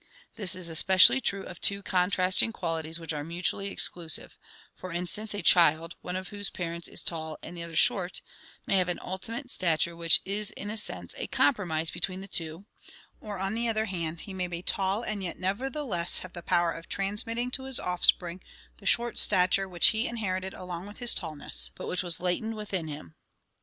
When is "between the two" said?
11.91-12.65